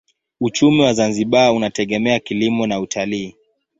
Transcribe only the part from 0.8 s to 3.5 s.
wa Zanzibar unategemea kilimo na utalii.